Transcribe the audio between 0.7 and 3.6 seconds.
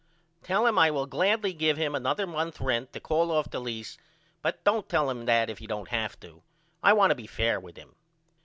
I will gladly give him another month rent to call off